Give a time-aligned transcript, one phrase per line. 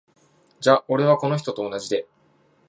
[0.59, 2.07] じゃ俺は、この人と同じで。